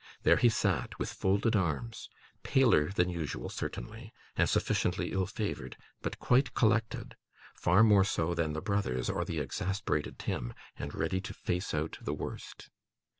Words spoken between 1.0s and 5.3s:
folded arms; paler than usual, certainly, and sufficiently ill